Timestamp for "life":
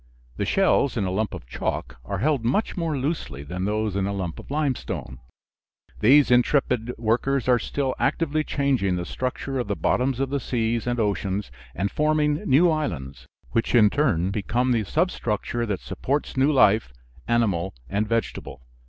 16.51-16.91